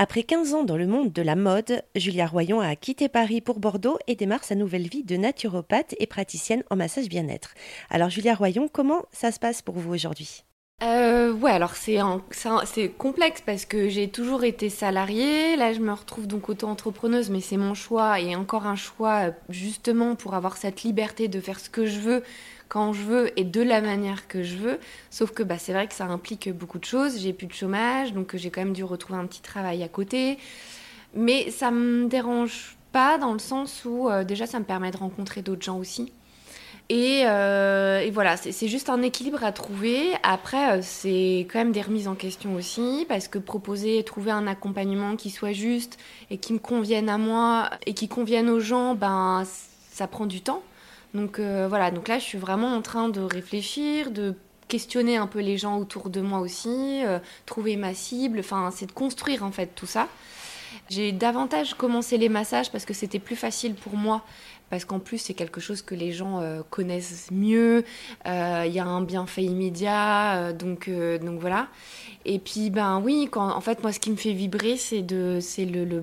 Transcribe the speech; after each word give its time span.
Après 0.00 0.22
15 0.22 0.54
ans 0.54 0.62
dans 0.62 0.76
le 0.76 0.86
monde 0.86 1.12
de 1.12 1.22
la 1.22 1.34
mode, 1.34 1.82
Julia 1.96 2.28
Royon 2.28 2.60
a 2.60 2.76
quitté 2.76 3.08
Paris 3.08 3.40
pour 3.40 3.58
Bordeaux 3.58 3.98
et 4.06 4.14
démarre 4.14 4.44
sa 4.44 4.54
nouvelle 4.54 4.86
vie 4.86 5.02
de 5.02 5.16
naturopathe 5.16 5.96
et 5.98 6.06
praticienne 6.06 6.62
en 6.70 6.76
massage 6.76 7.08
bien-être. 7.08 7.54
Alors 7.90 8.08
Julia 8.08 8.36
Royon, 8.36 8.68
comment 8.72 9.06
ça 9.10 9.32
se 9.32 9.40
passe 9.40 9.60
pour 9.60 9.74
vous 9.74 9.92
aujourd'hui? 9.92 10.44
Euh, 10.80 11.32
ouais, 11.32 11.50
alors 11.50 11.74
c'est 11.74 11.98
c'est 12.64 12.88
complexe 12.90 13.42
parce 13.44 13.64
que 13.64 13.88
j'ai 13.88 14.08
toujours 14.08 14.44
été 14.44 14.70
salariée. 14.70 15.56
Là, 15.56 15.72
je 15.72 15.80
me 15.80 15.92
retrouve 15.92 16.28
donc 16.28 16.48
auto-entrepreneuse, 16.48 17.30
mais 17.30 17.40
c'est 17.40 17.56
mon 17.56 17.74
choix 17.74 18.20
et 18.20 18.36
encore 18.36 18.66
un 18.66 18.76
choix 18.76 19.28
euh, 19.28 19.32
justement 19.48 20.14
pour 20.14 20.34
avoir 20.34 20.56
cette 20.56 20.84
liberté 20.84 21.26
de 21.26 21.40
faire 21.40 21.58
ce 21.58 21.68
que 21.68 21.84
je 21.84 21.98
veux 21.98 22.22
quand 22.68 22.92
je 22.92 23.02
veux 23.02 23.40
et 23.40 23.44
de 23.44 23.60
la 23.60 23.80
manière 23.80 24.28
que 24.28 24.44
je 24.44 24.56
veux. 24.56 24.78
Sauf 25.10 25.32
que 25.32 25.42
bah, 25.42 25.58
c'est 25.58 25.72
vrai 25.72 25.88
que 25.88 25.94
ça 25.94 26.04
implique 26.06 26.48
beaucoup 26.52 26.78
de 26.78 26.84
choses. 26.84 27.18
J'ai 27.18 27.32
plus 27.32 27.48
de 27.48 27.52
chômage, 27.52 28.12
donc 28.12 28.36
j'ai 28.36 28.50
quand 28.50 28.60
même 28.62 28.72
dû 28.72 28.84
retrouver 28.84 29.18
un 29.18 29.26
petit 29.26 29.42
travail 29.42 29.82
à 29.82 29.88
côté. 29.88 30.38
Mais 31.14 31.50
ça 31.50 31.70
me 31.72 32.06
dérange 32.08 32.76
pas 32.92 33.18
dans 33.18 33.32
le 33.32 33.38
sens 33.40 33.84
où 33.84 34.08
euh, 34.08 34.24
déjà 34.24 34.46
ça 34.46 34.60
me 34.60 34.64
permet 34.64 34.90
de 34.92 34.96
rencontrer 34.98 35.42
d'autres 35.42 35.62
gens 35.62 35.78
aussi. 35.78 36.12
Et, 36.90 37.24
euh, 37.26 38.00
et 38.00 38.10
voilà, 38.10 38.38
c'est 38.38 38.68
juste 38.68 38.88
un 38.88 39.02
équilibre 39.02 39.44
à 39.44 39.52
trouver. 39.52 40.14
Après, 40.22 40.78
euh, 40.78 40.80
c'est 40.82 41.46
quand 41.50 41.58
même 41.58 41.72
des 41.72 41.82
remises 41.82 42.08
en 42.08 42.14
question 42.14 42.54
aussi, 42.54 43.04
parce 43.08 43.28
que 43.28 43.38
proposer, 43.38 44.02
trouver 44.04 44.30
un 44.30 44.46
accompagnement 44.46 45.16
qui 45.16 45.28
soit 45.28 45.52
juste 45.52 45.98
et 46.30 46.38
qui 46.38 46.54
me 46.54 46.58
convienne 46.58 47.10
à 47.10 47.18
moi 47.18 47.68
et 47.84 47.92
qui 47.92 48.08
convienne 48.08 48.48
aux 48.48 48.60
gens, 48.60 48.94
ben 48.94 49.44
ça 49.90 50.06
prend 50.06 50.24
du 50.24 50.40
temps. 50.40 50.62
Donc 51.12 51.38
euh, 51.38 51.66
voilà, 51.68 51.90
donc 51.90 52.08
là 52.08 52.18
je 52.18 52.24
suis 52.24 52.38
vraiment 52.38 52.74
en 52.74 52.80
train 52.80 53.10
de 53.10 53.20
réfléchir, 53.20 54.10
de 54.10 54.34
questionner 54.68 55.18
un 55.18 55.26
peu 55.26 55.40
les 55.40 55.58
gens 55.58 55.78
autour 55.78 56.08
de 56.08 56.20
moi 56.20 56.40
aussi, 56.40 57.00
trouver 57.46 57.76
ma 57.76 57.94
cible, 57.94 58.40
enfin 58.40 58.70
c'est 58.70 58.84
de 58.84 58.92
construire 58.92 59.42
en 59.42 59.50
fait 59.50 59.74
tout 59.74 59.86
ça. 59.86 60.08
J'ai 60.90 61.12
davantage 61.12 61.74
commencé 61.74 62.18
les 62.18 62.28
massages 62.28 62.70
parce 62.70 62.84
que 62.84 62.94
c'était 62.94 63.18
plus 63.18 63.36
facile 63.36 63.74
pour 63.74 63.96
moi, 63.96 64.22
parce 64.70 64.84
qu'en 64.84 64.98
plus 64.98 65.18
c'est 65.18 65.34
quelque 65.34 65.60
chose 65.60 65.82
que 65.82 65.94
les 65.94 66.12
gens 66.12 66.40
euh, 66.40 66.62
connaissent 66.70 67.30
mieux, 67.30 67.84
il 68.26 68.72
y 68.72 68.78
a 68.78 68.84
un 68.84 69.02
bienfait 69.02 69.44
immédiat, 69.44 70.52
donc, 70.52 70.90
donc 70.90 71.40
voilà. 71.40 71.68
Et 72.24 72.38
puis 72.38 72.70
ben 72.70 73.00
oui, 73.04 73.28
en 73.34 73.60
fait 73.60 73.82
moi 73.82 73.92
ce 73.92 74.00
qui 74.00 74.10
me 74.10 74.16
fait 74.16 74.32
vibrer 74.32 74.76
c'est 74.76 75.02
de 75.02 75.38
c'est 75.40 75.64
le, 75.64 76.02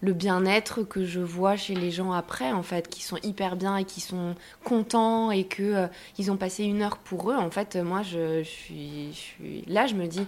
le 0.00 0.12
bien-être 0.12 0.82
que 0.82 1.04
je 1.04 1.20
vois 1.20 1.56
chez 1.56 1.74
les 1.74 1.90
gens 1.90 2.12
après, 2.12 2.52
en 2.52 2.62
fait, 2.62 2.88
qui 2.88 3.02
sont 3.02 3.16
hyper 3.22 3.56
bien 3.56 3.76
et 3.76 3.84
qui 3.84 4.00
sont 4.00 4.34
contents 4.64 5.30
et 5.30 5.44
que 5.44 5.62
euh, 5.62 5.86
ils 6.18 6.30
ont 6.30 6.36
passé 6.36 6.64
une 6.64 6.82
heure 6.82 6.98
pour 6.98 7.30
eux. 7.30 7.36
En 7.36 7.50
fait, 7.50 7.76
moi, 7.76 8.02
je, 8.02 8.42
suis, 8.44 9.64
là, 9.66 9.86
je 9.86 9.94
me 9.94 10.06
dis, 10.06 10.24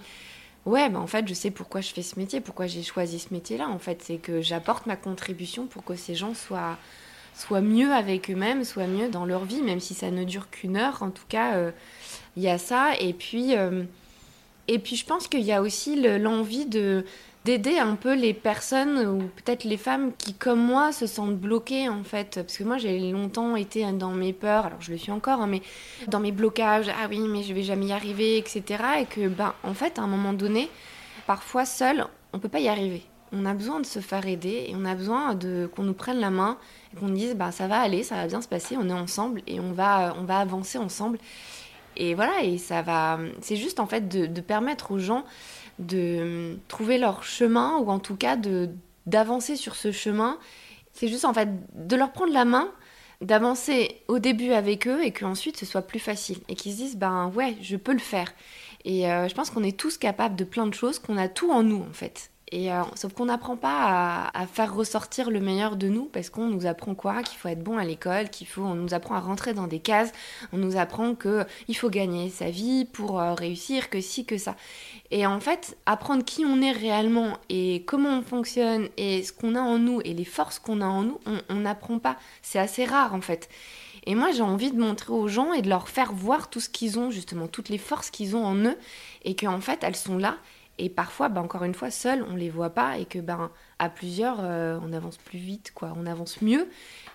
ouais, 0.65 0.89
bah, 0.89 0.99
en 0.99 1.07
fait, 1.07 1.27
je 1.27 1.33
sais 1.33 1.51
pourquoi 1.51 1.81
je 1.81 1.93
fais 1.93 2.01
ce 2.01 2.19
métier, 2.19 2.41
pourquoi 2.41 2.67
j'ai 2.67 2.83
choisi 2.83 3.19
ce 3.19 3.33
métier-là. 3.33 3.69
En 3.69 3.79
fait, 3.79 4.01
c'est 4.03 4.17
que 4.17 4.41
j'apporte 4.41 4.87
ma 4.87 4.97
contribution 4.97 5.67
pour 5.67 5.85
que 5.85 5.95
ces 5.95 6.15
gens 6.15 6.33
soient, 6.33 6.77
soient 7.33 7.61
mieux 7.61 7.91
avec 7.91 8.29
eux-mêmes, 8.29 8.63
soient 8.63 8.87
mieux 8.87 9.09
dans 9.09 9.25
leur 9.25 9.45
vie, 9.45 9.61
même 9.61 9.79
si 9.79 9.93
ça 9.93 10.11
ne 10.11 10.23
dure 10.23 10.49
qu'une 10.49 10.77
heure. 10.77 11.01
En 11.01 11.09
tout 11.09 11.25
cas, 11.27 11.55
euh, 11.55 11.71
il 12.37 12.43
y 12.43 12.49
a 12.49 12.57
ça. 12.57 12.95
Et 12.99 13.13
puis, 13.13 13.55
euh, 13.55 13.83
et 14.67 14.79
puis, 14.79 14.95
je 14.95 15.05
pense 15.05 15.27
qu'il 15.27 15.41
y 15.41 15.51
a 15.51 15.61
aussi 15.61 16.01
l'envie 16.19 16.65
de 16.65 17.05
d'aider 17.43 17.79
un 17.79 17.95
peu 17.95 18.13
les 18.13 18.35
personnes 18.35 18.99
ou 19.07 19.17
peut-être 19.43 19.63
les 19.63 19.77
femmes 19.77 20.11
qui, 20.17 20.35
comme 20.35 20.59
moi, 20.59 20.91
se 20.91 21.07
sentent 21.07 21.37
bloquées 21.37 21.89
en 21.89 22.03
fait. 22.03 22.35
Parce 22.35 22.57
que 22.57 22.63
moi, 22.63 22.77
j'ai 22.77 23.11
longtemps 23.11 23.55
été 23.55 23.91
dans 23.93 24.11
mes 24.11 24.31
peurs, 24.31 24.67
alors 24.67 24.81
je 24.81 24.91
le 24.91 24.97
suis 24.97 25.11
encore, 25.11 25.41
hein, 25.41 25.47
mais 25.47 25.63
dans 26.07 26.19
mes 26.19 26.31
blocages, 26.31 26.89
ah 26.89 27.07
oui, 27.09 27.19
mais 27.19 27.41
je 27.41 27.53
vais 27.53 27.63
jamais 27.63 27.87
y 27.87 27.91
arriver, 27.93 28.37
etc. 28.37 28.63
Et 29.01 29.05
que, 29.05 29.27
ben, 29.27 29.53
en 29.63 29.73
fait, 29.73 29.97
à 29.97 30.03
un 30.03 30.07
moment 30.07 30.33
donné, 30.33 30.69
parfois 31.25 31.65
seul, 31.65 32.05
on 32.33 32.39
peut 32.39 32.49
pas 32.49 32.59
y 32.59 32.67
arriver. 32.67 33.03
On 33.33 33.45
a 33.45 33.53
besoin 33.53 33.79
de 33.79 33.85
se 33.85 33.99
faire 33.99 34.27
aider 34.27 34.65
et 34.67 34.75
on 34.75 34.83
a 34.83 34.93
besoin 34.93 35.35
de 35.35 35.69
qu'on 35.73 35.83
nous 35.83 35.93
prenne 35.93 36.19
la 36.19 36.29
main 36.29 36.57
et 36.93 36.99
qu'on 36.99 37.07
nous 37.07 37.15
dise 37.15 37.35
bah 37.35 37.51
ça 37.51 37.67
va 37.67 37.79
aller, 37.79 38.03
ça 38.03 38.15
va 38.15 38.27
bien 38.27 38.41
se 38.41 38.47
passer, 38.47 38.75
on 38.77 38.89
est 38.89 38.93
ensemble 38.93 39.41
et 39.47 39.59
on 39.59 39.71
va 39.71 40.13
on 40.19 40.23
va 40.23 40.39
avancer 40.39 40.77
ensemble. 40.77 41.17
Et 41.97 42.13
voilà, 42.15 42.43
et 42.43 42.57
ça 42.57 42.81
va 42.81 43.19
c'est 43.41 43.55
juste 43.55 43.79
en 43.79 43.87
fait 43.87 44.07
de, 44.07 44.41
permettre 44.41 44.91
aux 44.91 44.99
gens 44.99 45.23
de 45.79 46.57
trouver 46.67 46.97
leur 46.97 47.23
chemin 47.23 47.77
ou 47.77 47.89
en 47.89 47.99
tout 47.99 48.15
cas 48.15 48.35
de 48.35 48.69
d'avancer 49.05 49.55
sur 49.55 49.75
ce 49.75 49.91
chemin. 49.91 50.37
C'est 50.93 51.07
juste 51.07 51.25
en 51.25 51.33
fait 51.33 51.49
de 51.73 51.95
leur 51.95 52.11
prendre 52.11 52.33
la 52.33 52.45
main, 52.45 52.69
d'avancer 53.21 54.01
au 54.07 54.19
début 54.19 54.51
avec 54.51 54.87
eux 54.87 55.03
et 55.03 55.11
qu'ensuite 55.11 55.57
ce 55.57 55.65
soit 55.65 55.83
plus 55.83 55.99
facile 55.99 56.39
et 56.49 56.55
qu'ils 56.55 56.73
se 56.73 56.77
disent 56.77 56.97
ben 56.97 57.31
ouais 57.35 57.55
je 57.61 57.77
peux 57.77 57.93
le 57.93 57.99
faire. 57.99 58.33
Et 58.83 59.09
euh, 59.11 59.27
je 59.27 59.35
pense 59.35 59.51
qu'on 59.51 59.63
est 59.63 59.77
tous 59.77 59.97
capables 59.97 60.35
de 60.35 60.43
plein 60.43 60.67
de 60.67 60.73
choses, 60.73 60.99
qu'on 60.99 61.17
a 61.17 61.27
tout 61.27 61.51
en 61.51 61.63
nous 61.63 61.81
en 61.81 61.93
fait. 61.93 62.30
Et 62.53 62.71
euh, 62.71 62.81
sauf 62.95 63.13
qu'on 63.13 63.25
n'apprend 63.25 63.55
pas 63.55 64.29
à, 64.33 64.45
faire 64.45 64.75
ressortir 64.75 65.31
le 65.31 65.39
meilleur 65.39 65.77
de 65.77 65.87
nous 65.87 66.05
parce 66.05 66.29
qu'on 66.29 66.47
nous 66.47 66.65
apprend 66.65 66.95
quoi? 66.95 67.23
Qu'il 67.23 67.37
faut 67.37 67.47
être 67.47 67.63
bon 67.63 67.77
à 67.77 67.85
l'école, 67.85 68.29
qu'il 68.29 68.45
faut, 68.45 68.63
on 68.63 68.75
nous 68.75 68.93
apprend 68.93 69.15
à 69.15 69.21
rentrer 69.21 69.53
dans 69.53 69.67
des 69.67 69.79
cases, 69.79 70.11
on 70.51 70.57
nous 70.57 70.75
apprend 70.75 71.15
que 71.15 71.45
il 71.69 71.77
faut 71.77 71.89
gagner 71.89 72.29
sa 72.29 72.49
vie 72.49 72.83
pour 72.83 73.21
euh, 73.21 73.33
réussir, 73.35 73.89
que 73.89 74.01
si 74.01 74.25
que 74.25 74.37
ça. 74.37 74.57
Et 75.11 75.25
en 75.25 75.39
fait, 75.39 75.77
apprendre 75.85 76.25
qui 76.25 76.43
on 76.45 76.61
est 76.61 76.73
réellement 76.73 77.37
et 77.47 77.83
comment 77.85 78.19
on 78.19 78.21
fonctionne 78.21 78.89
et 78.97 79.23
ce 79.23 79.31
qu'on 79.31 79.55
a 79.55 79.61
en 79.61 79.77
nous 79.77 80.01
et 80.03 80.13
les 80.13 80.25
forces 80.25 80.59
qu'on 80.59 80.81
a 80.81 80.85
en 80.85 81.03
nous, 81.03 81.19
on 81.49 81.55
n'apprend 81.55 81.99
pas. 81.99 82.17
C'est 82.41 82.59
assez 82.59 82.83
rare 82.83 83.15
en 83.15 83.21
fait. 83.21 83.47
Et 84.05 84.15
moi, 84.15 84.31
j'ai 84.31 84.41
envie 84.41 84.71
de 84.71 84.79
montrer 84.79 85.13
aux 85.13 85.27
gens 85.27 85.53
et 85.53 85.61
de 85.61 85.69
leur 85.69 85.87
faire 85.87 86.11
voir 86.11 86.49
tout 86.49 86.59
ce 86.59 86.69
qu'ils 86.69 86.97
ont, 86.97 87.11
justement, 87.11 87.47
toutes 87.47 87.69
les 87.69 87.77
forces 87.77 88.09
qu'ils 88.09 88.35
ont 88.35 88.43
en 88.43 88.55
eux, 88.55 88.77
et 89.23 89.35
qu'en 89.35 89.61
fait, 89.61 89.83
elles 89.83 89.95
sont 89.95 90.17
là 90.17 90.37
et 90.81 90.89
parfois, 90.89 91.29
bah, 91.29 91.41
encore 91.41 91.63
une 91.63 91.75
fois, 91.75 91.91
seul, 91.91 92.25
on 92.27 92.35
les 92.35 92.49
voit 92.49 92.71
pas 92.71 92.97
et 92.97 93.05
que 93.05 93.19
ben 93.19 93.51
à 93.77 93.87
plusieurs, 93.87 94.37
euh, 94.41 94.79
on 94.81 94.93
avance 94.93 95.17
plus 95.17 95.37
vite, 95.37 95.71
quoi. 95.75 95.93
On 95.95 96.07
avance 96.07 96.41
mieux. 96.41 96.67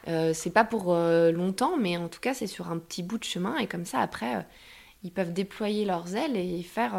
Euh, 0.07 0.33
c'est 0.33 0.51
pas 0.51 0.63
pour 0.63 0.95
euh, 0.95 1.33
longtemps, 1.33 1.77
mais 1.77 1.97
en 1.97 2.09
tout 2.09 2.21
cas, 2.21 2.33
c'est 2.33 2.47
sur 2.47 2.71
un 2.71 2.79
petit 2.79 3.03
bout 3.03 3.19
de 3.19 3.25
chemin 3.25 3.59
et 3.59 3.67
comme 3.67 3.85
ça, 3.85 3.99
après, 3.99 4.47
ils 5.03 5.11
peuvent 5.11 5.33
déployer 5.33 5.85
leurs 5.85 6.15
ailes 6.15 6.37
et 6.37 6.63
faire 6.63 6.93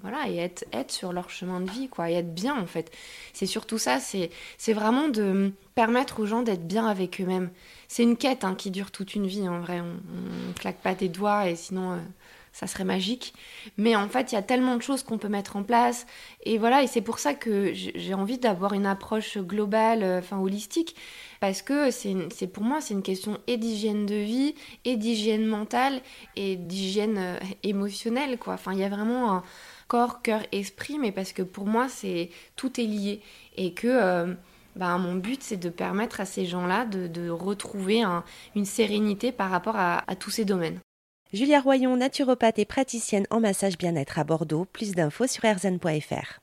voilà 0.00 0.28
et 0.28 0.36
être, 0.36 0.64
être 0.72 0.92
sur 0.92 1.12
leur 1.12 1.28
chemin 1.28 1.60
de 1.60 1.68
vie, 1.68 1.88
quoi, 1.88 2.08
et 2.08 2.14
être 2.14 2.32
bien 2.34 2.56
en 2.56 2.66
fait. 2.66 2.92
C'est 3.32 3.46
surtout 3.46 3.78
ça. 3.78 3.98
C'est 3.98 4.30
c'est 4.58 4.72
vraiment 4.72 5.08
de 5.08 5.52
permettre 5.74 6.20
aux 6.20 6.26
gens 6.26 6.42
d'être 6.42 6.66
bien 6.68 6.86
avec 6.86 7.20
eux-mêmes. 7.20 7.50
C'est 7.88 8.04
une 8.04 8.16
quête 8.16 8.44
hein, 8.44 8.54
qui 8.54 8.70
dure 8.70 8.92
toute 8.92 9.16
une 9.16 9.26
vie 9.26 9.48
en 9.48 9.60
vrai. 9.60 9.80
On, 9.80 9.96
on 10.50 10.52
claque 10.54 10.78
pas 10.78 10.94
des 10.94 11.08
doigts 11.08 11.48
et 11.48 11.56
sinon 11.56 11.98
ça 12.52 12.66
serait 12.66 12.84
magique. 12.84 13.34
Mais 13.76 13.96
en 13.96 14.08
fait, 14.08 14.32
il 14.32 14.34
y 14.34 14.38
a 14.38 14.42
tellement 14.42 14.76
de 14.76 14.82
choses 14.82 15.02
qu'on 15.02 15.18
peut 15.18 15.28
mettre 15.28 15.56
en 15.56 15.62
place. 15.62 16.06
Et 16.44 16.58
voilà, 16.58 16.82
et 16.82 16.86
c'est 16.86 17.00
pour 17.00 17.18
ça 17.18 17.34
que 17.34 17.72
j'ai 17.72 18.14
envie 18.14 18.38
d'avoir 18.38 18.74
une 18.74 18.86
approche 18.86 19.38
globale, 19.38 20.02
euh, 20.02 20.18
enfin 20.18 20.38
holistique, 20.38 20.94
parce 21.40 21.62
que 21.62 21.90
c'est 21.90 22.46
pour 22.52 22.62
moi, 22.62 22.80
c'est 22.80 22.94
une 22.94 23.02
question 23.02 23.38
et 23.46 23.56
d'hygiène 23.56 24.06
de 24.06 24.14
vie, 24.14 24.54
et 24.84 24.96
d'hygiène 24.96 25.46
mentale, 25.46 26.00
et 26.36 26.56
d'hygiène 26.56 27.18
euh, 27.18 27.38
émotionnelle, 27.62 28.38
quoi. 28.38 28.54
Enfin, 28.54 28.72
il 28.72 28.78
y 28.78 28.84
a 28.84 28.88
vraiment 28.88 29.32
un 29.32 29.42
corps, 29.88 30.22
cœur, 30.22 30.42
esprit, 30.52 30.98
mais 30.98 31.12
parce 31.12 31.32
que 31.32 31.42
pour 31.42 31.66
moi, 31.66 31.88
c'est 31.88 32.30
tout 32.56 32.80
est 32.80 32.84
lié. 32.84 33.20
Et 33.56 33.72
que... 33.72 34.36
Bah, 34.74 34.96
mon 34.96 35.16
but, 35.16 35.42
c'est 35.42 35.58
de 35.58 35.68
permettre 35.68 36.22
à 36.22 36.24
ces 36.24 36.46
gens-là 36.46 36.86
de, 36.86 37.28
retrouver 37.28 38.04
une 38.56 38.64
sérénité 38.64 39.30
par 39.30 39.50
rapport 39.50 39.76
à 39.76 40.16
tous 40.18 40.30
ces 40.30 40.46
domaines. 40.46 40.80
Julia 41.32 41.62
Royon, 41.62 41.96
naturopathe 41.96 42.58
et 42.58 42.66
praticienne 42.66 43.26
en 43.30 43.40
massage 43.40 43.78
bien-être 43.78 44.18
à 44.18 44.24
Bordeaux. 44.24 44.66
Plus 44.66 44.92
d'infos 44.92 45.26
sur 45.26 45.46
erzen.fr. 45.46 46.40